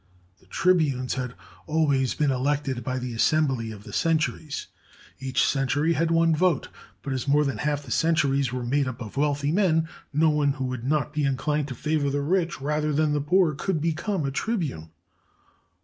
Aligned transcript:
The 0.39 0.47
tribunes 0.47 1.13
had 1.13 1.35
always 1.67 2.15
been 2.15 2.31
elected 2.31 2.83
by 2.83 2.97
the 2.97 3.13
assembly 3.13 3.69
of 3.71 3.83
the 3.83 3.93
centuries. 3.93 4.65
Each 5.19 5.45
century 5.47 5.93
had 5.93 6.09
one 6.09 6.35
vote; 6.35 6.69
but 7.03 7.13
as 7.13 7.27
more 7.27 7.45
than 7.45 7.59
half 7.59 7.83
the 7.83 7.91
centuries 7.91 8.51
were 8.51 8.63
made 8.65 8.87
up 8.87 8.99
of 8.99 9.15
wealthy 9.15 9.51
men, 9.51 9.87
no 10.11 10.31
one 10.31 10.53
who 10.53 10.65
would 10.65 10.85
not 10.85 11.13
be 11.13 11.21
incHned 11.21 11.67
to 11.67 11.75
favor 11.75 12.09
the 12.09 12.21
rich 12.23 12.59
rather 12.59 12.91
than 12.91 13.13
the 13.13 13.21
poor 13.21 13.53
could 13.53 13.79
become 13.79 14.25
a 14.25 14.31
tribune. 14.31 14.89